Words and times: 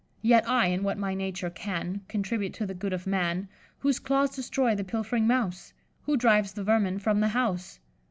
Yet 0.23 0.49
I, 0.49 0.65
in 0.65 0.81
what 0.81 0.97
my 0.97 1.13
nature 1.13 1.51
can, 1.51 2.01
Contribute 2.07 2.55
to 2.55 2.65
the 2.65 2.73
good 2.73 2.91
of 2.91 3.05
man. 3.05 3.47
Whose 3.77 3.99
claws 3.99 4.35
destroy 4.35 4.73
the 4.73 4.83
pilf'ring 4.83 5.27
mouse? 5.27 5.73
Who 6.07 6.17
drives 6.17 6.53
the 6.53 6.63
vermin 6.63 6.97
from 6.97 7.19
the 7.19 7.27
house? 7.27 7.77